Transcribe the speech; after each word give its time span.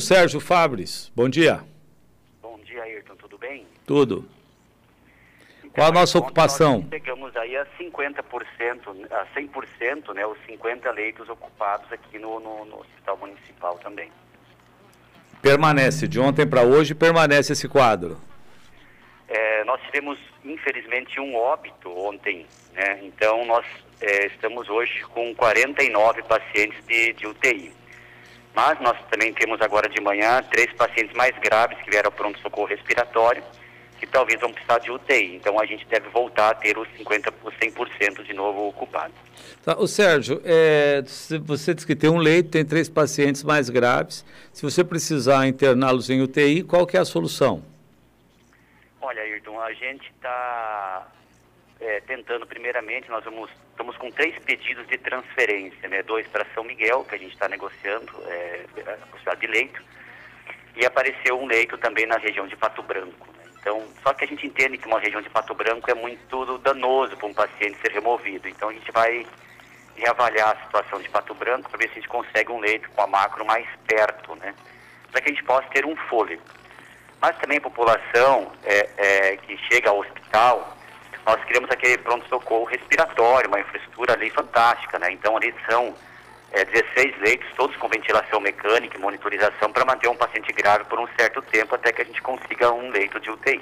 Sérgio 0.00 0.40
Fabres, 0.40 1.12
bom 1.14 1.28
dia. 1.28 1.60
Bom 2.40 2.58
dia, 2.64 2.82
Ayrton, 2.82 3.14
tudo 3.14 3.36
bem? 3.36 3.66
Tudo. 3.86 4.26
Qual 5.74 5.86
a 5.86 5.92
nossa 5.92 6.18
ocupação? 6.18 6.78
Nós 6.78 6.88
chegamos 6.88 7.36
aí 7.36 7.54
a 7.58 7.66
50%, 7.78 8.24
a 9.10 9.26
100%, 9.38 10.14
né, 10.14 10.24
os 10.24 10.38
50 10.46 10.90
leitos 10.92 11.28
ocupados 11.28 11.92
aqui 11.92 12.18
no, 12.18 12.40
no, 12.40 12.64
no 12.64 12.80
Hospital 12.80 13.18
Municipal 13.18 13.78
também. 13.80 14.10
Permanece, 15.42 16.08
de 16.08 16.18
ontem 16.18 16.46
para 16.46 16.62
hoje 16.62 16.94
permanece 16.94 17.52
esse 17.52 17.68
quadro. 17.68 18.18
É, 19.28 19.62
nós 19.64 19.78
tivemos, 19.82 20.18
infelizmente, 20.42 21.20
um 21.20 21.36
óbito 21.36 21.90
ontem, 21.90 22.46
né? 22.72 22.98
Então, 23.02 23.44
nós 23.44 23.66
é, 24.00 24.24
estamos 24.28 24.70
hoje 24.70 25.02
com 25.02 25.34
49 25.34 26.22
pacientes 26.22 26.82
de, 26.86 27.12
de 27.12 27.26
UTI. 27.26 27.81
Mas 28.54 28.78
nós 28.80 28.98
também 29.10 29.32
temos 29.32 29.60
agora 29.60 29.88
de 29.88 30.00
manhã 30.00 30.42
três 30.50 30.70
pacientes 30.74 31.14
mais 31.16 31.36
graves 31.38 31.78
que 31.78 31.90
vieram 31.90 32.08
ao 32.08 32.12
pronto-socorro 32.12 32.66
respiratório, 32.66 33.42
que 33.98 34.06
talvez 34.06 34.40
vão 34.40 34.52
precisar 34.52 34.78
de 34.78 34.90
UTI. 34.90 35.36
Então 35.36 35.58
a 35.58 35.64
gente 35.64 35.86
deve 35.86 36.08
voltar 36.10 36.50
a 36.50 36.54
ter 36.54 36.76
os 36.76 36.86
50%, 36.88 37.32
100% 37.60 38.22
de 38.24 38.34
novo 38.34 38.68
ocupado. 38.68 39.12
Tá, 39.64 39.76
o 39.78 39.86
Sérgio, 39.86 40.42
é, 40.44 41.02
você 41.44 41.72
disse 41.72 41.86
que 41.86 41.96
tem 41.96 42.10
um 42.10 42.18
leito, 42.18 42.50
tem 42.50 42.64
três 42.64 42.88
pacientes 42.88 43.42
mais 43.42 43.70
graves. 43.70 44.24
Se 44.52 44.62
você 44.62 44.84
precisar 44.84 45.46
interná-los 45.46 46.10
em 46.10 46.20
UTI, 46.20 46.62
qual 46.62 46.86
que 46.86 46.96
é 46.96 47.00
a 47.00 47.04
solução? 47.04 47.62
Olha, 49.00 49.22
Ayrton, 49.22 49.60
a 49.60 49.72
gente 49.72 50.12
está 50.16 51.08
é, 51.82 52.00
tentando, 52.00 52.46
primeiramente, 52.46 53.10
nós 53.10 53.24
vamos, 53.24 53.50
estamos 53.70 53.96
com 53.96 54.10
três 54.10 54.38
pedidos 54.44 54.86
de 54.86 54.96
transferência, 54.98 55.88
né? 55.88 56.02
Dois 56.02 56.26
para 56.28 56.46
São 56.54 56.62
Miguel, 56.62 57.04
que 57.04 57.16
a 57.16 57.18
gente 57.18 57.32
está 57.32 57.48
negociando, 57.48 58.12
é, 58.28 58.64
a 58.86 59.06
possibilidade 59.06 59.40
de 59.40 59.46
leito, 59.48 59.82
e 60.76 60.86
apareceu 60.86 61.38
um 61.40 61.46
leito 61.46 61.76
também 61.78 62.06
na 62.06 62.16
região 62.18 62.46
de 62.46 62.56
Pato 62.56 62.82
Branco. 62.82 63.26
Né? 63.36 63.44
Então, 63.58 63.86
só 64.02 64.14
que 64.14 64.24
a 64.24 64.28
gente 64.28 64.46
entende 64.46 64.78
que 64.78 64.86
uma 64.86 65.00
região 65.00 65.20
de 65.20 65.28
Pato 65.28 65.54
Branco 65.54 65.90
é 65.90 65.94
muito 65.94 66.58
danoso 66.58 67.16
para 67.16 67.26
um 67.26 67.34
paciente 67.34 67.78
ser 67.80 67.92
removido. 67.92 68.48
Então, 68.48 68.68
a 68.68 68.72
gente 68.72 68.90
vai 68.92 69.26
reavaliar 69.96 70.56
a 70.56 70.64
situação 70.64 71.00
de 71.00 71.08
Pato 71.08 71.34
Branco 71.34 71.68
para 71.68 71.78
ver 71.78 71.88
se 71.88 71.92
a 71.92 71.94
gente 71.96 72.08
consegue 72.08 72.52
um 72.52 72.60
leito 72.60 72.88
com 72.90 73.02
a 73.02 73.06
macro 73.06 73.44
mais 73.44 73.66
perto, 73.86 74.36
né? 74.36 74.54
Para 75.10 75.20
que 75.20 75.30
a 75.30 75.32
gente 75.32 75.44
possa 75.44 75.68
ter 75.68 75.84
um 75.84 75.96
fôlego. 75.96 76.42
Mas 77.20 77.36
também 77.38 77.58
a 77.58 77.60
população 77.60 78.52
é, 78.64 78.88
é, 78.96 79.36
que 79.36 79.56
chega 79.68 79.90
ao 79.90 79.98
hospital, 79.98 80.76
nós 81.26 81.42
criamos 81.44 81.70
aquele 81.70 81.98
pronto-socorro 81.98 82.64
respiratório, 82.64 83.48
uma 83.48 83.60
infraestrutura 83.60 84.14
ali 84.14 84.30
fantástica, 84.30 84.98
né? 84.98 85.12
Então 85.12 85.36
ali 85.36 85.54
são 85.68 85.94
é, 86.52 86.64
16 86.64 87.20
leitos, 87.20 87.48
todos 87.56 87.76
com 87.76 87.88
ventilação 87.88 88.40
mecânica 88.40 88.96
e 88.96 89.00
monitorização 89.00 89.72
para 89.72 89.84
manter 89.84 90.08
um 90.08 90.16
paciente 90.16 90.52
grave 90.52 90.84
por 90.84 91.00
um 91.00 91.06
certo 91.18 91.40
tempo 91.42 91.74
até 91.74 91.92
que 91.92 92.02
a 92.02 92.04
gente 92.04 92.20
consiga 92.20 92.72
um 92.72 92.90
leito 92.90 93.18
de 93.20 93.30
UTI. 93.30 93.60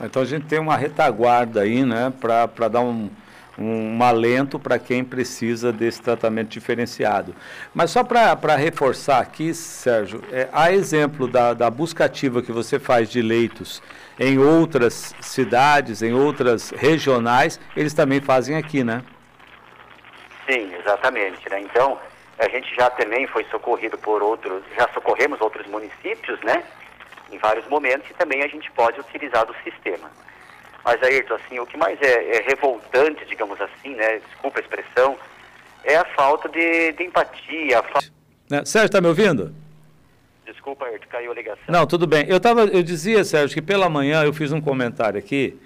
Então 0.00 0.22
a 0.22 0.24
gente 0.24 0.46
tem 0.46 0.58
uma 0.58 0.76
retaguarda 0.76 1.62
aí, 1.62 1.84
né, 1.84 2.12
para 2.20 2.68
dar 2.68 2.80
um, 2.80 3.10
um, 3.58 3.96
um 3.96 4.02
alento 4.02 4.58
para 4.58 4.78
quem 4.78 5.04
precisa 5.04 5.72
desse 5.72 6.02
tratamento 6.02 6.48
diferenciado. 6.48 7.34
Mas 7.74 7.90
só 7.90 8.02
para 8.02 8.56
reforçar 8.56 9.20
aqui, 9.20 9.54
Sérgio, 9.54 10.22
é, 10.32 10.48
há 10.52 10.72
exemplo 10.72 11.26
da, 11.26 11.54
da 11.54 11.70
busca 11.70 12.04
ativa 12.04 12.42
que 12.42 12.52
você 12.52 12.78
faz 12.78 13.10
de 13.10 13.22
leitos 13.22 13.82
em 14.18 14.38
outras 14.38 15.14
cidades, 15.20 16.02
em 16.02 16.12
outras 16.12 16.70
regionais, 16.70 17.58
eles 17.76 17.94
também 17.94 18.20
fazem 18.20 18.56
aqui, 18.56 18.84
né? 18.84 19.02
Sim, 20.48 20.72
exatamente. 20.78 21.48
Né? 21.48 21.60
Então, 21.60 21.98
a 22.38 22.48
gente 22.48 22.74
já 22.74 22.90
também 22.90 23.26
foi 23.26 23.44
socorrido 23.50 23.96
por 23.98 24.22
outros, 24.22 24.62
já 24.76 24.88
socorremos 24.92 25.40
outros 25.40 25.66
municípios, 25.66 26.38
né? 26.42 26.62
Em 27.32 27.38
vários 27.38 27.66
momentos, 27.68 28.08
e 28.10 28.14
também 28.14 28.42
a 28.42 28.48
gente 28.48 28.70
pode 28.72 29.00
utilizar 29.00 29.46
do 29.46 29.54
sistema. 29.64 30.10
Mas, 30.84 31.02
Ayrton, 31.02 31.34
assim, 31.34 31.58
o 31.58 31.66
que 31.66 31.76
mais 31.76 32.00
é, 32.02 32.38
é 32.38 32.42
revoltante, 32.42 33.24
digamos 33.26 33.58
assim, 33.60 33.94
né? 33.94 34.20
Desculpa 34.28 34.58
a 34.58 34.62
expressão, 34.62 35.16
é 35.82 35.96
a 35.96 36.04
falta 36.04 36.48
de, 36.48 36.92
de 36.92 37.04
empatia. 37.04 37.82
Fa... 37.82 38.00
Né? 38.50 38.64
Sérgio, 38.64 38.86
está 38.86 39.00
me 39.00 39.08
ouvindo? 39.08 39.54
Desculpa, 40.44 40.84
Ayrton, 40.84 41.06
caiu 41.08 41.32
a 41.32 41.34
ligação. 41.34 41.64
Não, 41.68 41.86
tudo 41.86 42.06
bem. 42.06 42.26
Eu, 42.28 42.38
tava, 42.38 42.64
eu 42.64 42.82
dizia, 42.82 43.24
Sérgio, 43.24 43.54
que 43.54 43.62
pela 43.62 43.88
manhã 43.88 44.24
eu 44.24 44.32
fiz 44.32 44.52
um 44.52 44.60
comentário 44.60 45.18
aqui, 45.18 45.58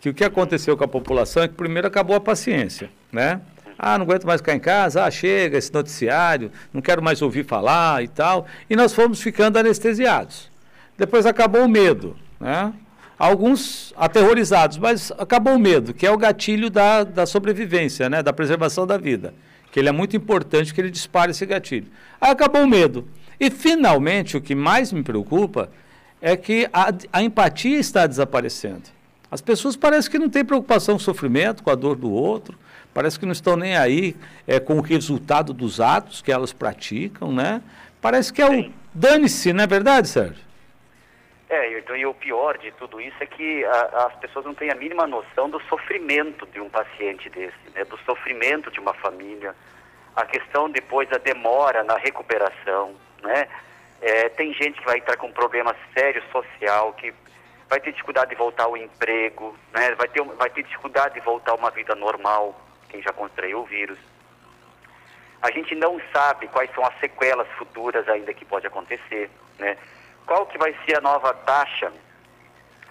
que 0.00 0.08
o 0.08 0.14
que 0.14 0.24
aconteceu 0.24 0.76
com 0.76 0.84
a 0.84 0.88
população 0.88 1.42
é 1.42 1.48
que 1.48 1.54
primeiro 1.54 1.88
acabou 1.88 2.14
a 2.14 2.20
paciência, 2.20 2.90
né? 3.12 3.40
Ah, 3.76 3.96
não 3.96 4.04
aguento 4.04 4.26
mais 4.26 4.40
ficar 4.40 4.54
em 4.54 4.60
casa, 4.60 5.04
ah, 5.04 5.10
chega 5.10 5.56
esse 5.56 5.72
noticiário, 5.72 6.52
não 6.72 6.82
quero 6.82 7.02
mais 7.02 7.22
ouvir 7.22 7.44
falar 7.44 8.04
e 8.04 8.08
tal. 8.08 8.46
E 8.68 8.76
nós 8.76 8.92
fomos 8.92 9.22
ficando 9.22 9.58
anestesiados. 9.58 10.50
Depois 10.98 11.24
acabou 11.26 11.64
o 11.64 11.68
medo, 11.68 12.16
né? 12.38 12.72
Alguns 13.20 13.92
aterrorizados, 13.98 14.78
mas 14.78 15.12
acabou 15.18 15.54
o 15.54 15.58
medo, 15.58 15.92
que 15.92 16.06
é 16.06 16.10
o 16.10 16.16
gatilho 16.16 16.70
da, 16.70 17.04
da 17.04 17.26
sobrevivência, 17.26 18.08
né? 18.08 18.22
Da 18.22 18.32
preservação 18.32 18.86
da 18.86 18.96
vida. 18.96 19.34
Que 19.70 19.78
ele 19.78 19.90
é 19.90 19.92
muito 19.92 20.16
importante 20.16 20.72
que 20.72 20.80
ele 20.80 20.90
dispare 20.90 21.32
esse 21.32 21.44
gatilho. 21.44 21.86
Aí 22.18 22.30
acabou 22.30 22.62
o 22.62 22.66
medo. 22.66 23.06
E, 23.38 23.50
finalmente, 23.50 24.38
o 24.38 24.40
que 24.40 24.54
mais 24.54 24.90
me 24.90 25.02
preocupa 25.02 25.68
é 26.18 26.34
que 26.34 26.66
a, 26.72 26.94
a 27.12 27.22
empatia 27.22 27.78
está 27.78 28.06
desaparecendo. 28.06 28.84
As 29.30 29.42
pessoas 29.42 29.76
parecem 29.76 30.10
que 30.10 30.18
não 30.18 30.30
têm 30.30 30.42
preocupação 30.42 30.94
com 30.94 31.02
o 31.02 31.04
sofrimento, 31.04 31.62
com 31.62 31.68
a 31.68 31.74
dor 31.74 31.96
do 31.96 32.10
outro, 32.10 32.58
parece 32.94 33.20
que 33.20 33.26
não 33.26 33.32
estão 33.32 33.54
nem 33.54 33.76
aí 33.76 34.16
é, 34.46 34.58
com 34.58 34.78
o 34.78 34.80
resultado 34.80 35.52
dos 35.52 35.78
atos 35.78 36.22
que 36.22 36.32
elas 36.32 36.54
praticam, 36.54 37.30
né? 37.30 37.60
Parece 38.00 38.32
que 38.32 38.40
é 38.40 38.50
o 38.50 38.70
dane-se, 38.94 39.52
não 39.52 39.62
é 39.62 39.66
verdade, 39.66 40.08
Sérgio? 40.08 40.49
É, 41.50 41.76
então, 41.76 41.96
e 41.96 42.06
o 42.06 42.14
pior 42.14 42.56
de 42.58 42.70
tudo 42.70 43.00
isso 43.00 43.16
é 43.20 43.26
que 43.26 43.64
a, 43.64 44.06
as 44.06 44.14
pessoas 44.20 44.44
não 44.44 44.54
têm 44.54 44.70
a 44.70 44.74
mínima 44.76 45.04
noção 45.04 45.50
do 45.50 45.60
sofrimento 45.62 46.46
de 46.46 46.60
um 46.60 46.70
paciente 46.70 47.28
desse, 47.28 47.58
né? 47.74 47.84
do 47.84 47.98
sofrimento 48.04 48.70
de 48.70 48.78
uma 48.78 48.94
família, 48.94 49.52
a 50.14 50.24
questão 50.24 50.70
depois 50.70 51.08
da 51.08 51.18
demora 51.18 51.82
na 51.82 51.96
recuperação, 51.96 52.94
né? 53.20 53.48
É, 54.00 54.28
tem 54.28 54.54
gente 54.54 54.78
que 54.78 54.84
vai 54.86 54.98
estar 54.98 55.16
com 55.16 55.26
um 55.26 55.32
problema 55.32 55.74
sério 55.92 56.22
social, 56.30 56.92
que 56.92 57.12
vai 57.68 57.80
ter 57.80 57.90
dificuldade 57.90 58.30
de 58.30 58.36
voltar 58.36 58.64
ao 58.64 58.76
emprego, 58.76 59.56
né? 59.72 59.92
vai, 59.96 60.06
ter, 60.06 60.22
vai 60.22 60.50
ter 60.50 60.62
dificuldade 60.62 61.14
de 61.14 61.20
voltar 61.20 61.50
a 61.50 61.56
uma 61.56 61.70
vida 61.70 61.96
normal, 61.96 62.58
quem 62.88 63.02
já 63.02 63.12
contraiu 63.12 63.58
o 63.58 63.64
vírus. 63.64 63.98
A 65.42 65.50
gente 65.50 65.74
não 65.74 66.00
sabe 66.12 66.46
quais 66.46 66.72
são 66.74 66.84
as 66.84 66.96
sequelas 67.00 67.48
futuras 67.58 68.08
ainda 68.08 68.32
que 68.32 68.44
pode 68.44 68.68
acontecer, 68.68 69.28
né? 69.58 69.76
Qual 70.26 70.46
que 70.46 70.58
vai 70.58 70.74
ser 70.84 70.98
a 70.98 71.00
nova 71.00 71.32
taxa 71.34 71.92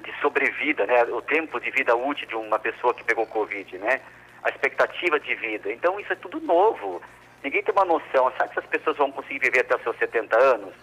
de 0.04 0.14
sobrevida, 0.22 0.86
né? 0.86 1.04
O 1.04 1.22
tempo 1.22 1.60
de 1.60 1.72
vida 1.72 1.96
útil 1.96 2.28
de 2.28 2.36
uma 2.36 2.60
pessoa 2.60 2.94
que 2.94 3.04
pegou 3.04 3.26
Covid, 3.26 3.78
né? 3.78 4.02
A 4.44 4.50
expectativa 4.50 5.20
de 5.20 5.36
vida. 5.36 5.72
Então 5.72 6.00
isso 6.00 6.12
é 6.14 6.16
tudo 6.16 6.40
novo. 6.40 7.02
Ninguém 7.44 7.64
tem 7.64 7.74
uma 7.74 7.86
noção. 7.86 8.32
Será 8.32 8.48
que 8.48 8.60
essas 8.60 8.70
pessoas 8.70 8.98
vão 8.98 9.12
conseguir 9.12 9.40
viver 9.40 9.62
até 9.62 9.76
os 9.76 9.84
seus 9.84 9.98
70 9.98 10.38
anos? 10.38 10.74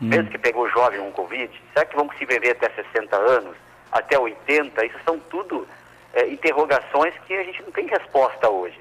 Hum. 0.00 0.08
Mesmo 0.08 0.30
que 0.30 0.38
pegou 0.38 0.68
jovem 0.70 1.00
um 1.00 1.12
Covid? 1.12 1.50
Será 1.72 1.86
que 1.86 1.96
vão 1.96 2.08
conseguir 2.08 2.34
viver 2.34 2.50
até 2.50 2.68
60 2.70 3.16
anos? 3.16 3.56
Até 3.92 4.18
80? 4.18 4.86
Isso 4.86 4.98
são 5.04 5.18
tudo 5.18 5.66
é, 6.12 6.28
interrogações 6.28 7.14
que 7.26 7.34
a 7.34 7.44
gente 7.44 7.62
não 7.62 7.70
tem 7.70 7.86
resposta 7.86 8.48
hoje. 8.48 8.80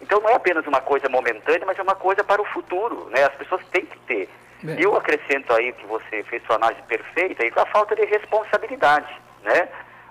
Então 0.00 0.20
não 0.20 0.30
é 0.30 0.34
apenas 0.34 0.66
uma 0.66 0.80
coisa 0.80 1.08
momentânea, 1.08 1.66
mas 1.66 1.78
é 1.78 1.82
uma 1.82 1.94
coisa 1.94 2.24
para 2.24 2.40
o 2.40 2.46
futuro. 2.46 3.08
Né? 3.10 3.24
As 3.24 3.34
pessoas 3.34 3.62
têm 3.70 3.84
que 3.84 3.98
ter. 4.00 4.28
E 4.62 4.82
eu 4.82 4.94
acrescento 4.94 5.52
aí 5.52 5.72
que 5.72 5.86
você 5.86 6.22
fez 6.24 6.42
sua 6.44 6.56
análise 6.56 6.82
perfeita, 6.82 7.44
e 7.44 7.52
a 7.56 7.66
falta 7.66 7.94
de 7.96 8.04
responsabilidade, 8.04 9.14
né? 9.42 9.68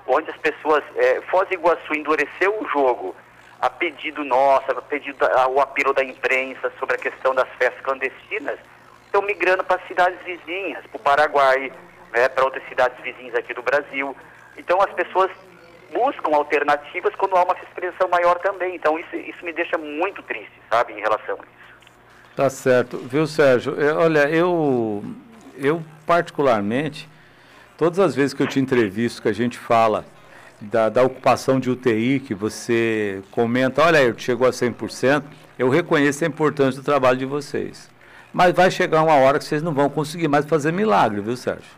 Onde 0.07 0.29
as 0.31 0.37
pessoas, 0.37 0.83
é, 0.95 1.21
Foz 1.29 1.47
do 1.47 1.53
Iguaçu 1.53 1.93
endureceu 1.93 2.59
o 2.59 2.67
jogo 2.69 3.15
a 3.61 3.69
pedido 3.69 4.23
nosso, 4.23 4.71
a 4.71 4.81
pedido 4.81 5.25
o 5.49 5.61
apelo 5.61 5.93
da 5.93 6.03
imprensa 6.03 6.71
sobre 6.79 6.95
a 6.95 6.99
questão 6.99 7.35
das 7.35 7.47
festas 7.57 7.81
clandestinas, 7.81 8.57
estão 9.05 9.21
migrando 9.21 9.63
para 9.63 9.79
cidades 9.87 10.19
vizinhas, 10.23 10.85
para 10.87 10.97
o 10.97 10.99
Paraguai, 10.99 11.71
né, 12.11 12.29
para 12.29 12.45
outras 12.45 12.67
cidades 12.69 12.97
vizinhas 13.03 13.35
aqui 13.35 13.53
do 13.53 13.61
Brasil. 13.61 14.15
Então 14.57 14.81
as 14.81 14.91
pessoas 14.93 15.29
buscam 15.91 16.35
alternativas 16.35 17.13
quando 17.15 17.35
há 17.35 17.43
uma 17.43 17.55
fiscalização 17.55 18.07
maior 18.07 18.39
também. 18.39 18.75
Então 18.75 18.97
isso, 18.97 19.15
isso 19.15 19.43
me 19.43 19.51
deixa 19.51 19.77
muito 19.77 20.23
triste, 20.23 20.53
sabe, 20.69 20.93
em 20.93 21.01
relação 21.01 21.35
a 21.35 21.43
isso. 21.43 21.78
Tá 22.39 22.49
certo. 22.49 22.99
Viu, 22.99 23.27
Sérgio? 23.27 23.73
Eu, 23.73 23.97
olha, 23.97 24.29
eu, 24.29 25.03
eu 25.57 25.83
particularmente, 26.05 27.05
todas 27.77 27.99
as 27.99 28.15
vezes 28.15 28.33
que 28.33 28.41
eu 28.41 28.47
te 28.47 28.61
entrevisto, 28.61 29.21
que 29.21 29.27
a 29.27 29.33
gente 29.33 29.57
fala 29.57 30.05
da, 30.61 30.87
da, 30.87 31.03
ocupação 31.03 31.59
de 31.59 31.69
UTI, 31.69 32.21
que 32.21 32.33
você 32.33 33.21
comenta, 33.29 33.83
olha, 33.83 34.01
eu 34.01 34.17
chegou 34.17 34.47
a 34.47 34.51
100%, 34.51 35.21
eu 35.57 35.67
reconheço 35.67 36.23
a 36.23 36.27
importância 36.27 36.79
do 36.81 36.85
trabalho 36.85 37.17
de 37.17 37.25
vocês. 37.25 37.89
Mas 38.31 38.55
vai 38.55 38.71
chegar 38.71 39.03
uma 39.03 39.15
hora 39.15 39.37
que 39.37 39.43
vocês 39.43 39.61
não 39.61 39.73
vão 39.73 39.89
conseguir 39.89 40.29
mais 40.29 40.45
fazer 40.45 40.71
milagre, 40.71 41.19
viu, 41.19 41.35
Sérgio? 41.35 41.73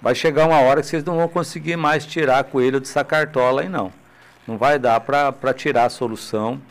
Vai 0.00 0.14
chegar 0.14 0.46
uma 0.46 0.60
hora 0.60 0.80
que 0.80 0.86
vocês 0.86 1.04
não 1.04 1.16
vão 1.16 1.28
conseguir 1.28 1.76
mais 1.76 2.06
tirar 2.06 2.44
coelho 2.44 2.80
de 2.80 2.88
sacartola 2.88 3.60
aí, 3.60 3.68
não. 3.68 3.92
Não 4.48 4.56
vai 4.56 4.78
dar 4.78 4.98
para 5.00 5.52
tirar 5.52 5.84
a 5.84 5.90
solução. 5.90 6.62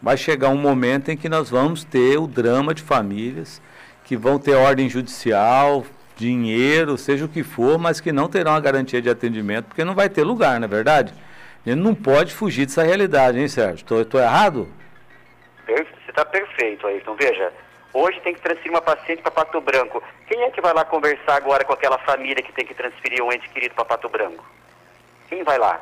Vai 0.00 0.16
chegar 0.16 0.48
um 0.50 0.58
momento 0.58 1.10
em 1.10 1.16
que 1.16 1.28
nós 1.28 1.50
vamos 1.50 1.84
ter 1.84 2.18
o 2.18 2.26
drama 2.26 2.74
de 2.74 2.82
famílias 2.82 3.62
que 4.04 4.16
vão 4.16 4.38
ter 4.38 4.54
ordem 4.54 4.88
judicial, 4.88 5.84
dinheiro, 6.16 6.96
seja 6.96 7.24
o 7.24 7.28
que 7.28 7.42
for, 7.42 7.78
mas 7.78 8.00
que 8.00 8.12
não 8.12 8.28
terão 8.28 8.54
a 8.54 8.60
garantia 8.60 9.02
de 9.02 9.10
atendimento, 9.10 9.66
porque 9.66 9.84
não 9.84 9.94
vai 9.94 10.08
ter 10.08 10.22
lugar, 10.22 10.60
não 10.60 10.66
é 10.66 10.68
verdade? 10.68 11.12
Ele 11.66 11.76
não 11.76 11.94
pode 11.94 12.32
fugir 12.32 12.66
dessa 12.66 12.84
realidade, 12.84 13.38
hein, 13.38 13.48
Sérgio? 13.48 13.84
Estou 14.00 14.20
errado? 14.20 14.68
Você 15.66 16.10
está 16.10 16.24
perfeito, 16.24 16.86
aí. 16.86 16.98
Então, 16.98 17.16
veja, 17.16 17.52
hoje 17.92 18.20
tem 18.20 18.32
que 18.32 18.40
transferir 18.40 18.70
uma 18.70 18.80
paciente 18.80 19.20
para 19.20 19.32
Pato 19.32 19.60
Branco. 19.60 20.02
Quem 20.28 20.40
é 20.42 20.50
que 20.50 20.60
vai 20.60 20.72
lá 20.72 20.84
conversar 20.84 21.34
agora 21.34 21.64
com 21.64 21.72
aquela 21.72 21.98
família 21.98 22.42
que 22.42 22.52
tem 22.52 22.64
que 22.64 22.74
transferir 22.74 23.22
um 23.22 23.32
ente 23.32 23.48
querido 23.48 23.74
para 23.74 23.84
Pato 23.84 24.08
Branco? 24.08 24.44
Quem 25.28 25.42
vai 25.42 25.58
lá? 25.58 25.80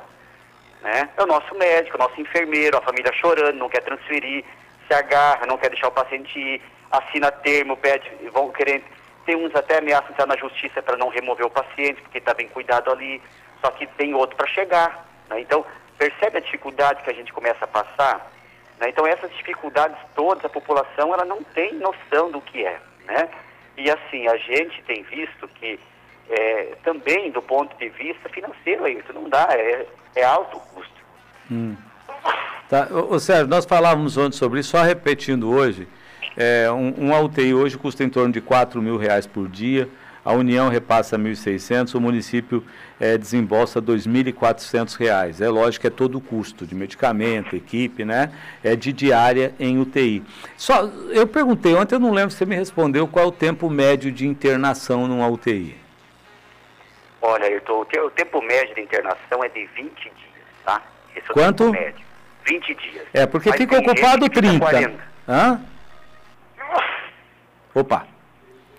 Né? 0.85 1.09
É 1.17 1.23
o 1.23 1.27
nosso 1.27 1.55
médico, 1.55 1.97
o 1.97 1.99
nosso 1.99 2.21
enfermeiro, 2.21 2.77
a 2.77 2.83
família 2.83 3.11
chorando, 3.15 3.57
não 3.57 3.71
quer 3.71 3.83
transferir, 3.83 4.45
se 4.87 4.93
agarra, 4.93 5.47
não 5.47 5.57
quer 5.57 5.71
deixar 5.71 5.89
o 5.89 5.93
paciente 5.93 6.39
ir, 6.39 6.61
assina 6.93 7.33
termo, 7.33 7.75
pede, 7.75 8.07
vão 8.31 8.53
querer. 8.53 8.85
Tem 9.25 9.35
uns 9.35 9.55
até 9.55 9.79
ameaçam 9.79 10.11
entrar 10.11 10.27
na 10.27 10.37
justiça 10.37 10.83
para 10.83 10.99
não 10.99 11.09
remover 11.09 11.47
o 11.47 11.51
paciente, 11.51 12.03
porque 12.03 12.19
está 12.19 12.35
bem 12.35 12.49
cuidado 12.49 12.93
ali, 12.93 13.23
só 13.63 13.71
que 13.71 13.87
tem 13.87 14.13
outro 14.13 14.37
para 14.37 14.47
chegar. 14.49 15.09
Né? 15.31 15.41
Então, 15.41 15.65
percebe 15.97 16.37
a 16.37 16.43
dificuldade 16.43 17.03
que 17.03 17.11
a 17.11 17.15
gente 17.15 17.33
começa 17.33 17.65
a 17.65 17.69
passar? 17.69 18.31
Né? 18.79 18.91
Então, 18.91 19.07
essas 19.07 19.31
dificuldades 19.31 19.97
todas, 20.15 20.45
a 20.45 20.51
população 20.51 21.15
ela 21.15 21.25
não 21.25 21.43
tem 21.43 21.73
noção 21.77 22.31
do 22.31 22.43
que 22.43 22.67
é. 22.67 22.79
Né? 23.07 23.31
E 23.79 23.91
assim, 23.91 24.29
a 24.29 24.37
gente 24.37 24.83
tem 24.83 25.03
visto 25.05 25.49
que 25.49 25.81
é, 26.29 26.75
também 26.83 27.31
do 27.31 27.43
ponto 27.43 27.77
de 27.79 27.89
vista 27.91 28.29
financeiro, 28.29 28.87
isso 28.89 29.13
não 29.13 29.29
dá, 29.29 29.49
é, 29.51 29.87
é 30.17 30.25
alto 30.25 30.57
o 30.57 30.61
custo. 30.61 30.95
Hum. 31.51 31.77
Tá. 32.69 32.89
Ô, 32.91 33.19
Sérgio, 33.19 33.47
nós 33.47 33.65
falávamos 33.65 34.17
ontem 34.17 34.37
sobre 34.37 34.61
isso, 34.61 34.71
só 34.71 34.83
repetindo 34.83 35.51
hoje, 35.51 35.87
é, 36.37 36.71
um, 36.71 37.11
um 37.11 37.25
UTI 37.25 37.55
hoje 37.55 37.77
custa 37.77 38.03
em 38.03 38.09
torno 38.09 38.33
de 38.33 38.41
4 38.41 38.81
mil 38.81 38.97
reais 38.97 39.27
por 39.27 39.49
dia, 39.49 39.89
a 40.25 40.33
União 40.33 40.71
repassa 40.71 41.19
1.600, 41.19 41.95
o 41.95 42.01
município 42.01 42.65
é, 42.99 43.19
desembolsa 43.19 43.79
R$ 43.79 43.87
2.400. 43.87 45.41
É 45.41 45.49
lógico 45.51 45.83
que 45.83 45.87
é 45.87 45.91
todo 45.91 46.17
o 46.17 46.21
custo 46.21 46.67
de 46.67 46.75
medicamento, 46.75 47.55
equipe, 47.55 48.07
né? 48.07 48.33
É 48.63 48.75
de 48.75 48.91
diária 48.91 49.55
em 49.61 49.79
UTI. 49.79 50.23
Só, 50.57 50.87
eu 51.11 51.27
perguntei 51.27 51.75
ontem, 51.75 51.97
eu 51.97 52.01
não 52.01 52.11
lembro 52.11 52.31
se 52.31 52.39
você 52.39 52.47
me 52.47 52.57
respondeu 52.57 53.07
qual 53.07 53.27
é 53.27 53.29
o 53.29 53.33
tempo 53.33 53.69
médio 53.69 54.11
de 54.11 54.27
internação 54.27 55.07
numa 55.07 55.29
UTI. 55.29 55.84
Olha, 57.27 57.47
eu 57.47 57.59
tô, 57.63 57.81
o 57.81 58.11
tempo 58.11 58.43
médio 58.43 58.75
de 58.75 58.83
internação 58.83 59.43
é 59.43 59.49
de 59.49 59.65
20 59.75 59.95
dias, 59.95 60.15
tá? 60.63 60.83
Esse 61.17 61.27
é 61.27 61.31
o 61.31 61.33
Quanto? 61.33 61.65
tempo 61.65 61.73
médio. 61.73 62.05
20 62.45 62.75
dias. 62.75 63.07
É, 63.15 63.25
porque 63.25 63.49
Mas 63.49 63.59
fica 63.59 63.79
ocupado 63.79 64.29
30. 64.29 64.93
Hã? 65.27 65.59
Opa. 67.75 68.07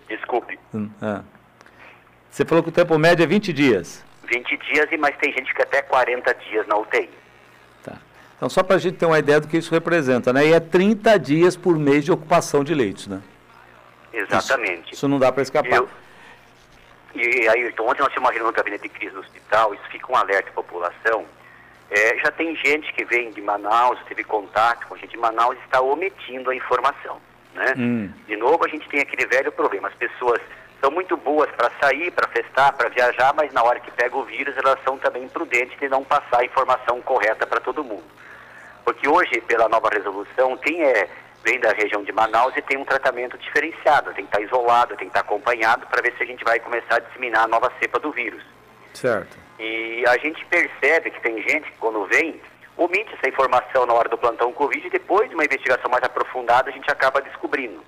Desculpe. 0.08 0.60
Hum, 0.76 0.92
ah. 1.02 1.24
Você 2.30 2.46
falou 2.46 2.62
que 2.62 2.70
o 2.70 2.72
tempo 2.72 2.96
médio 3.00 3.24
é 3.24 3.26
20 3.26 3.52
dias. 3.52 4.06
20 4.26 4.58
dias, 4.58 4.92
e 4.92 4.98
mas 4.98 5.18
tem 5.18 5.34
gente 5.34 5.52
que 5.52 5.64
até 5.64 5.82
40 5.82 6.32
dias 6.48 6.68
na 6.68 6.78
UTI. 6.78 7.10
Tá. 7.82 7.94
Então, 8.38 8.48
só 8.48 8.62
para 8.62 8.76
a 8.76 8.80
gente 8.80 8.98
ter 8.98 9.08
uma 9.08 9.18
ideia 9.18 9.42
do 9.42 9.48
que 9.48 9.58
isso 9.58 9.72
representa, 9.72 10.32
né? 10.32 10.46
E 10.46 10.54
é 10.54 10.60
30 10.60 11.18
dias 11.18 11.58
por 11.58 11.80
mês 11.80 12.06
de 12.06 12.12
ocupação 12.12 12.64
de 12.64 12.76
leitos, 12.76 13.08
né? 13.08 13.24
Exatamente. 14.14 14.84
Isso, 14.86 14.94
isso 14.94 15.08
não 15.08 15.18
dá 15.18 15.32
para 15.32 15.42
escapar. 15.42 15.78
Eu, 15.78 15.90
e 17.16 17.48
aí, 17.48 17.68
então, 17.68 17.88
ontem 17.88 18.02
nós 18.02 18.12
tínhamos 18.12 18.30
uma 18.30 18.32
reunião 18.32 18.48
no 18.48 18.54
gabinete 18.54 18.84
de 18.84 18.90
crise 18.90 19.14
no 19.14 19.22
hospital, 19.22 19.74
isso 19.74 19.84
fica 19.90 20.12
um 20.12 20.16
alerta 20.16 20.50
à 20.50 20.54
população. 20.54 21.26
É, 21.90 22.18
já 22.18 22.32
tem 22.32 22.56
gente 22.58 22.92
que 22.94 23.06
vem 23.06 23.32
de 23.32 23.42
Manaus, 23.42 24.00
teve 24.08 24.24
contato 24.24 24.88
com 24.88 24.98
gente 24.98 25.12
de 25.12 25.18
Manaus, 25.18 25.58
está 25.64 25.82
omitindo 25.82 26.50
a 26.50 26.56
informação. 26.56 27.22
Né? 27.54 27.74
Hum. 27.78 28.10
De 28.28 28.36
novo, 28.36 28.66
a 28.66 28.68
gente 28.68 28.88
tem 28.90 29.02
aquele 29.02 29.26
velho 29.28 29.52
problema. 29.52 29.88
As 29.88 29.94
pessoas 29.96 30.42
são 30.82 30.92
muito 30.92 31.16
boas 31.16 31.50
para 31.52 31.72
sair, 31.82 32.12
para 32.12 32.28
festar, 32.28 32.74
para 32.74 32.90
viajar, 32.90 33.34
mas 33.34 33.54
na 33.54 33.64
hora 33.64 33.80
que 33.80 33.92
pega 33.92 34.16
o 34.16 34.24
vírus, 34.24 34.56
elas 34.58 34.78
são 34.84 34.98
também 34.98 35.24
imprudentes 35.24 35.80
de 35.80 35.88
não 35.88 36.04
passar 36.04 36.40
a 36.40 36.46
informação 36.46 37.02
correta 37.02 37.48
para 37.48 37.60
todo 37.60 37.84
mundo. 37.84 38.04
Porque 38.84 39.08
hoje, 39.08 39.42
pela 39.42 39.70
nova 39.70 39.90
resolução, 39.90 40.58
quem 40.58 40.84
é, 40.84 41.10
vem 41.46 41.60
da 41.60 41.72
região 41.72 42.04
de 42.04 42.12
Manaus 42.12 42.58
e 42.58 42.62
tem 42.64 42.76
um 42.76 42.84
tratamento 42.84 43.38
diferenciado, 43.38 44.12
tem 44.14 44.26
que 44.26 44.36
estar 44.36 44.42
isolado, 44.42 44.98
tem 44.98 45.08
que 45.08 45.12
estar 45.18 45.20
acompanhado 45.20 45.86
para 45.86 46.02
ver 46.02 46.14
se 46.18 46.24
a 46.24 46.26
gente 46.26 46.44
vai 46.44 46.60
começar 46.60 46.96
a 46.96 47.00
disseminar 47.00 47.44
a 47.44 47.48
nova 47.48 47.72
cepa 47.80 48.00
do 48.00 48.12
vírus. 48.12 48.44
Certo. 48.96 49.38
E 49.60 50.04
a 50.08 50.18
gente 50.18 50.44
percebe 50.46 51.12
que 51.12 51.22
tem 51.22 51.42
gente 51.48 51.72
que 51.72 51.78
quando 51.78 52.04
vem, 52.06 52.42
omite 52.76 53.14
essa 53.14 53.30
informação 53.30 53.86
na 53.86 53.94
hora 53.94 54.10
do 54.10 54.18
plantão 54.18 54.52
Covid 54.52 54.88
e 54.88 54.90
depois 54.90 55.30
de 55.30 55.36
uma 55.36 55.46
investigação 55.46 55.90
mais 55.90 56.04
aprofundada 56.04 56.70
a 56.70 56.74
gente 56.74 56.90
acaba 56.90 57.22
descobrindo. 57.22 57.84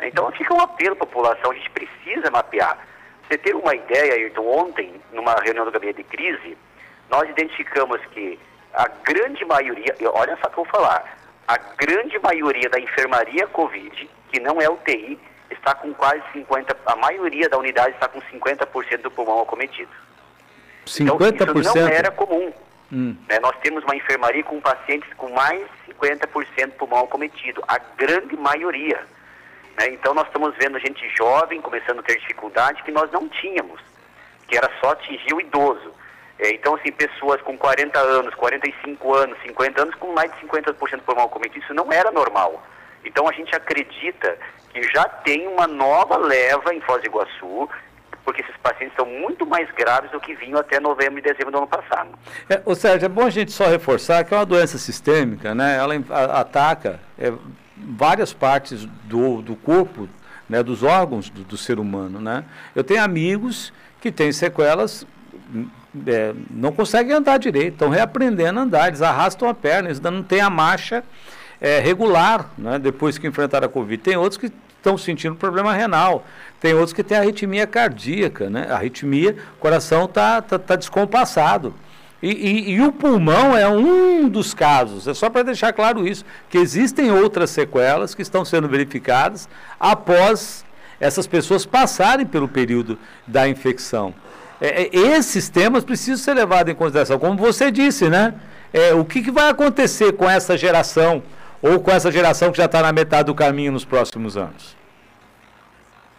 Então 0.00 0.30
fica 0.32 0.54
um 0.54 0.60
apelo 0.60 0.94
à 0.94 0.96
população, 0.96 1.50
a 1.50 1.54
gente 1.54 1.70
precisa 1.70 2.30
mapear. 2.30 2.78
Você 3.28 3.36
ter 3.36 3.54
uma 3.54 3.74
ideia, 3.74 4.14
Ayrton, 4.14 4.46
ontem, 4.46 4.98
numa 5.12 5.34
reunião 5.34 5.66
do 5.66 5.70
gabinete 5.70 5.98
de 5.98 6.04
crise, 6.04 6.56
nós 7.10 7.28
identificamos 7.28 8.00
que 8.12 8.40
a 8.72 8.88
grande 8.88 9.44
maioria, 9.44 9.94
olha 10.14 10.38
só 10.40 10.48
o 10.48 10.50
que 10.50 10.58
eu 10.58 10.64
vou 10.64 10.66
falar, 10.66 11.18
a 11.48 11.56
grande 11.56 12.18
maioria 12.18 12.68
da 12.68 12.78
enfermaria 12.78 13.46
Covid, 13.46 14.10
que 14.30 14.38
não 14.38 14.60
é 14.60 14.68
UTI, 14.68 15.18
está 15.50 15.74
com 15.74 15.94
quase 15.94 16.22
50%, 16.34 16.76
a 16.84 16.94
maioria 16.94 17.48
da 17.48 17.56
unidade 17.56 17.94
está 17.94 18.06
com 18.06 18.20
50% 18.20 19.00
do 19.00 19.10
pulmão 19.10 19.40
acometido. 19.40 19.90
50%? 20.86 21.40
Então, 21.40 21.60
isso 21.60 21.74
não 21.74 21.88
era 21.88 22.10
comum. 22.10 22.52
Hum. 22.92 23.16
Né? 23.26 23.38
Nós 23.40 23.56
temos 23.62 23.82
uma 23.84 23.96
enfermaria 23.96 24.44
com 24.44 24.60
pacientes 24.60 25.08
com 25.14 25.30
mais 25.30 25.66
de 25.86 25.94
50% 25.94 26.72
pulmão 26.72 27.04
acometido, 27.04 27.64
a 27.66 27.78
grande 27.78 28.36
maioria. 28.36 29.00
Né? 29.78 29.88
Então 29.90 30.12
nós 30.12 30.26
estamos 30.26 30.54
vendo 30.56 30.78
gente 30.78 31.08
jovem 31.16 31.62
começando 31.62 32.00
a 32.00 32.02
ter 32.02 32.18
dificuldade 32.18 32.82
que 32.82 32.90
nós 32.90 33.10
não 33.10 33.26
tínhamos, 33.26 33.80
que 34.46 34.56
era 34.56 34.70
só 34.80 34.90
atingir 34.90 35.32
o 35.32 35.40
idoso. 35.40 35.94
É, 36.38 36.54
então, 36.54 36.74
assim, 36.76 36.92
pessoas 36.92 37.40
com 37.42 37.56
40 37.56 37.98
anos, 37.98 38.34
45 38.34 39.14
anos, 39.14 39.38
50 39.42 39.82
anos, 39.82 39.94
com 39.96 40.12
mais 40.12 40.30
de 40.32 40.46
50% 40.46 41.00
por 41.04 41.16
mal 41.16 41.28
cometido, 41.28 41.64
isso 41.64 41.74
não 41.74 41.90
era 41.92 42.10
normal. 42.10 42.62
Então 43.04 43.28
a 43.28 43.32
gente 43.32 43.54
acredita 43.54 44.36
que 44.72 44.82
já 44.82 45.04
tem 45.04 45.46
uma 45.48 45.66
nova 45.66 46.16
leva 46.16 46.74
em 46.74 46.80
Foz 46.80 47.00
do 47.00 47.06
Iguaçu, 47.06 47.68
porque 48.24 48.42
esses 48.42 48.56
pacientes 48.58 48.92
estão 48.92 49.06
muito 49.06 49.46
mais 49.46 49.70
graves 49.72 50.10
do 50.10 50.20
que 50.20 50.34
vinham 50.34 50.58
até 50.58 50.78
novembro 50.78 51.18
e 51.18 51.22
dezembro 51.22 51.50
do 51.50 51.58
ano 51.58 51.66
passado. 51.66 52.10
É, 52.48 52.60
o 52.64 52.74
Sérgio, 52.74 53.06
é 53.06 53.08
bom 53.08 53.24
a 53.24 53.30
gente 53.30 53.50
só 53.50 53.66
reforçar 53.66 54.22
que 54.24 54.34
é 54.34 54.36
uma 54.36 54.44
doença 54.44 54.76
sistêmica, 54.76 55.54
né? 55.54 55.76
Ela 55.76 55.94
ataca 56.38 57.00
é, 57.18 57.32
várias 57.76 58.34
partes 58.34 58.84
do, 58.84 59.40
do 59.40 59.56
corpo, 59.56 60.08
né, 60.48 60.62
dos 60.62 60.82
órgãos 60.82 61.30
do, 61.30 61.42
do, 61.42 61.56
ser 61.56 61.78
humano. 61.78 62.20
Né? 62.20 62.44
Eu 62.74 62.84
tenho 62.84 63.02
amigos 63.02 63.72
que 64.00 64.12
têm 64.12 64.32
sequelas, 64.32 65.06
é, 66.06 66.34
não 66.50 66.72
conseguem 66.72 67.12
andar 67.12 67.38
direito, 67.38 67.74
estão 67.74 67.88
reaprendendo 67.88 68.58
a 68.58 68.62
andar, 68.62 68.88
eles 68.88 69.02
arrastam 69.02 69.48
a 69.48 69.54
perna, 69.54 69.88
eles 69.88 70.00
não 70.00 70.22
têm 70.22 70.40
a 70.40 70.50
marcha 70.50 71.02
é, 71.60 71.80
regular 71.80 72.50
né, 72.56 72.78
depois 72.78 73.18
que 73.18 73.26
enfrentaram 73.26 73.66
a 73.66 73.68
Covid. 73.68 74.02
Tem 74.02 74.16
outros 74.16 74.38
que 74.38 74.52
estão 74.76 74.96
sentindo 74.96 75.34
problema 75.34 75.72
renal, 75.72 76.24
tem 76.60 76.72
outros 76.72 76.92
que 76.92 77.02
têm 77.02 77.18
arritmia 77.18 77.66
cardíaca, 77.66 78.48
né? 78.48 78.66
arritmia, 78.70 79.36
o 79.56 79.60
coração 79.60 80.04
está 80.04 80.40
tá, 80.40 80.58
tá 80.58 80.76
descompassado. 80.76 81.74
E, 82.20 82.30
e, 82.30 82.70
e, 82.72 82.80
o 82.80 82.90
pulmão 82.90 83.56
é 83.56 83.68
um 83.68 84.28
dos 84.28 84.52
casos, 84.52 85.06
é 85.06 85.14
só 85.14 85.30
para 85.30 85.44
deixar 85.44 85.72
claro 85.72 86.06
isso, 86.06 86.24
que 86.50 86.58
existem 86.58 87.12
outras 87.12 87.50
sequelas 87.50 88.12
que 88.12 88.22
estão 88.22 88.44
sendo 88.44 88.68
verificadas 88.68 89.48
após 89.78 90.64
essas 90.98 91.28
pessoas 91.28 91.64
passarem 91.64 92.26
pelo 92.26 92.48
período 92.48 92.98
da 93.24 93.48
infecção. 93.48 94.12
É, 94.60 94.82
é 94.82 94.88
esses 94.96 95.48
temas 95.48 95.84
precisam 95.84 96.16
ser 96.16 96.34
levados 96.34 96.72
em 96.72 96.76
consideração, 96.76 97.18
como 97.18 97.36
você 97.36 97.70
disse, 97.70 98.08
né? 98.08 98.34
É, 98.72 98.92
o 98.92 99.04
que, 99.04 99.22
que 99.22 99.30
vai 99.30 99.48
acontecer 99.48 100.12
com 100.12 100.28
essa 100.28 100.56
geração, 100.56 101.22
ou 101.62 101.80
com 101.80 101.90
essa 101.90 102.10
geração 102.10 102.50
que 102.50 102.58
já 102.58 102.66
está 102.66 102.82
na 102.82 102.92
metade 102.92 103.24
do 103.24 103.34
caminho 103.34 103.72
nos 103.72 103.84
próximos 103.84 104.36
anos? 104.36 104.76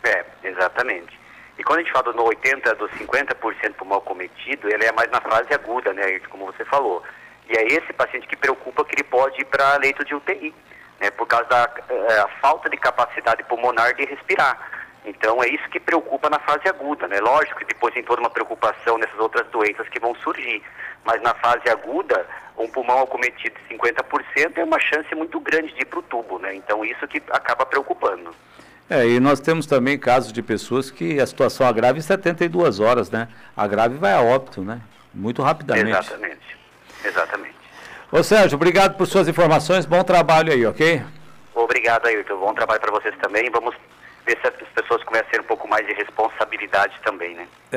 É, 0.04 0.26
exatamente. 0.44 1.20
E 1.58 1.64
quando 1.64 1.80
a 1.80 1.84
gente 1.84 1.92
fala 1.92 2.14
do 2.14 2.24
80% 2.24 2.76
dos 2.76 2.92
50% 2.92 3.74
por 3.74 3.86
mal 3.86 4.02
cometido, 4.02 4.70
ele 4.70 4.86
é 4.86 4.92
mais 4.94 5.12
na 5.12 5.20
fase 5.20 5.54
aguda, 5.54 5.94
né, 5.94 6.20
como 6.30 6.46
você 6.46 6.64
falou. 6.66 7.04
E 7.50 7.58
é 7.58 7.68
esse 7.68 7.92
paciente 7.94 8.28
que 8.28 8.38
preocupa 8.38 8.86
que 8.86 8.96
ele 8.96 9.04
pode 9.04 9.42
ir 9.42 9.46
para 9.46 9.78
leito 9.78 10.06
de 10.06 10.16
UTI, 10.16 10.54
né, 11.02 11.12
por 11.12 11.28
causa 11.28 11.46
da 11.50 11.70
é, 11.90 12.26
falta 12.42 12.70
de 12.70 12.78
capacidade 12.78 13.44
pulmonar 13.44 13.94
de 13.94 14.06
respirar. 14.06 14.58
Então 15.06 15.42
é 15.42 15.48
isso 15.48 15.68
que 15.70 15.80
preocupa 15.80 16.30
na 16.30 16.40
fase 16.40 16.68
aguda, 16.68 17.08
né? 17.08 17.20
Lógico 17.20 17.60
que 17.60 17.66
depois 17.66 17.94
tem 17.94 18.04
toda 18.04 18.22
uma 18.22 18.30
preocupação 18.30 18.98
nessas 18.98 19.20
outras 19.20 19.48
doenças 19.48 19.88
que 19.90 20.00
vão 20.00 20.14
surgir, 20.16 20.62
mas 21.06 21.22
na 21.22 21.34
fase 21.36 21.70
aguda, 21.70 22.26
um 22.58 22.68
pulmão 22.68 23.02
acometido 23.02 23.56
de 23.56 23.76
50% 23.76 24.58
é 24.58 24.64
uma 24.64 24.80
chance 24.80 25.14
muito 25.16 25.40
grande 25.40 25.74
de 25.74 25.82
ir 25.82 25.86
para 25.86 26.00
o 26.00 26.04
tubo, 26.04 26.38
né? 26.40 26.54
Então 26.56 26.84
isso 26.84 27.08
que 27.08 27.22
acaba 27.30 27.66
preocupando. 27.66 28.36
É, 28.90 29.06
e 29.08 29.20
nós 29.20 29.40
temos 29.40 29.68
também 29.68 29.98
casos 30.00 30.34
de 30.34 30.42
pessoas 30.42 30.90
que 30.90 31.20
a 31.20 31.28
situação 31.28 31.68
agrava 31.68 31.98
em 31.98 32.02
72 32.02 32.80
horas, 32.80 33.10
né? 33.12 33.28
A 33.56 33.68
grave 33.68 33.98
vai 33.98 34.14
a 34.14 34.22
óbito, 34.22 34.62
né? 34.62 34.82
Muito 35.14 35.42
rapidamente. 35.42 35.90
Exatamente. 35.90 36.58
Exatamente. 37.06 37.56
Ô 38.12 38.24
Sérgio, 38.24 38.56
obrigado 38.56 38.98
por 38.98 39.06
suas 39.06 39.28
informações. 39.28 39.86
Bom 39.86 40.04
trabalho 40.04 40.52
aí, 40.52 40.66
ok? 40.66 41.04
Obrigado, 41.54 42.08
Ayrton. 42.08 42.38
Bom 42.38 42.54
trabalho 42.54 42.82
para 42.82 42.92
vocês 42.92 43.16
também. 43.22 43.50
Vamos 43.52 43.76
ver 44.30 44.40
se 44.42 44.48
as 44.48 44.70
pessoas 44.70 45.04
começam 45.04 45.28
a 45.28 45.32
ter 45.32 45.42
um 45.42 45.46
pouco 45.46 45.68
mais 45.68 45.86
de 45.88 45.94
responsabilidade 45.94 47.00
também, 47.04 47.34
né? 47.34 47.48